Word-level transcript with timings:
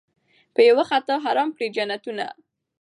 په 0.53 0.61
یوه 0.69 0.83
خطا 0.89 1.15
حرام 1.25 1.49
کړي 1.55 1.67
جنتونه 1.75 2.25